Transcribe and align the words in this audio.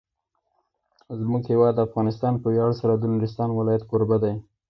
زموږ 1.19 1.43
هیواد 1.51 1.83
افغانستان 1.87 2.33
په 2.41 2.47
ویاړ 2.53 2.71
سره 2.81 2.93
د 2.97 3.03
نورستان 3.13 3.49
ولایت 3.53 3.83
کوربه 3.89 4.17
دی. 4.23 4.33